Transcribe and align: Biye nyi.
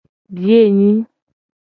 Biye 0.35 0.61
nyi. 0.77 0.91